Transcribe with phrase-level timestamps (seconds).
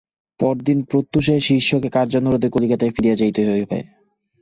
[0.39, 3.77] পরদিন প্রত্যুষে শিষ্যকে কার্যানুরোধে কলিকাতায় ফিরিয়া যাইতেই হইবে।